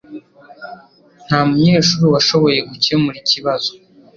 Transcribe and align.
Nta 1.25 1.39
munyeshuri 1.47 2.05
washoboye 2.13 2.59
gukemura 2.69 3.17
ikibazo 3.23 3.71